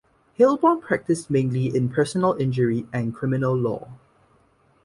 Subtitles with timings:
[0.39, 3.99] Heilbron practised mainly in personal injury and criminal law.